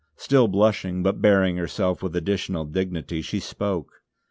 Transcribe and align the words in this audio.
Still 0.17 0.47
blushing, 0.47 1.03
but 1.03 1.21
bearing 1.21 1.57
herself 1.57 2.01
with 2.01 2.15
additional 2.15 2.65
dignity, 2.65 3.21
she 3.21 3.39
spoke. 3.39 4.01